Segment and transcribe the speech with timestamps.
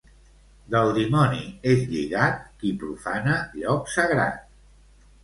[0.75, 1.43] Del dimoni
[1.73, 4.41] és lligat qui profana lloc sagrat.